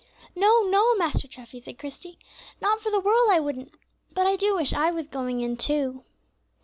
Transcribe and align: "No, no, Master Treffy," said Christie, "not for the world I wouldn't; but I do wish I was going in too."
"No, 0.35 0.63
no, 0.63 0.95
Master 0.95 1.27
Treffy," 1.27 1.59
said 1.59 1.77
Christie, 1.77 2.17
"not 2.59 2.81
for 2.81 2.89
the 2.89 2.99
world 2.99 3.27
I 3.29 3.39
wouldn't; 3.39 3.71
but 4.11 4.25
I 4.25 4.35
do 4.35 4.55
wish 4.55 4.73
I 4.73 4.89
was 4.89 5.05
going 5.05 5.41
in 5.41 5.57
too." 5.57 6.05